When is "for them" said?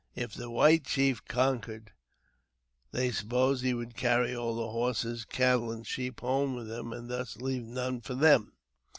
8.01-8.53